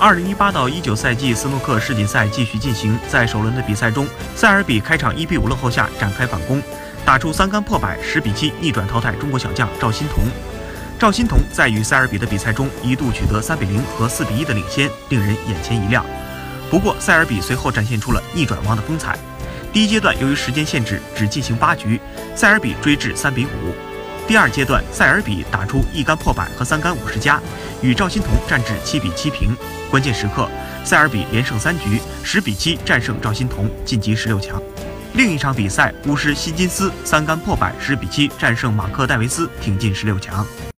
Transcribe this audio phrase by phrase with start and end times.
[0.00, 4.06] 二零一八到一九赛季斯诺克世锦赛继续进行，在首轮的比赛中，
[4.36, 6.62] 塞尔比开场一比五落后下展开反攻，
[7.04, 10.22] 打出三杆破百，十比七逆转淘汰中国小将赵心童。
[11.00, 16.06] 赵心童在与塞尔比的比赛中一度取得三比零和四比一的领先，令人眼前一亮。
[16.70, 19.18] 不过塞尔比随后展现出了逆转王的风采。
[19.72, 22.00] 第一阶段由于时间限制只进行八局，
[22.36, 23.74] 塞尔比追至三比五。
[24.28, 27.40] 第二阶段，塞尔比打出一杆破百和三杆五十加，
[27.82, 29.56] 与赵心童战至七比七平。
[29.90, 30.48] 关键时刻，
[30.84, 34.60] 塞尔比连胜三局，十比七战胜赵心童，晋级十六强。
[35.14, 40.46] 另一场比赛，巫师希金斯三杆破百，十比七战胜马克戴维斯，挺进十六强。